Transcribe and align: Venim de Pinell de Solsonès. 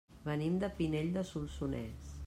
Venim 0.29 0.55
de 0.63 0.69
Pinell 0.79 1.13
de 1.19 1.25
Solsonès. 1.33 2.17